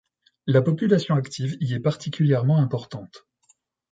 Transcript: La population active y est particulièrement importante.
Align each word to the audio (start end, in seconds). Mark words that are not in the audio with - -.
La 0.47 0.63
population 0.63 1.13
active 1.13 1.57
y 1.59 1.75
est 1.75 1.79
particulièrement 1.79 2.57
importante. 2.59 3.27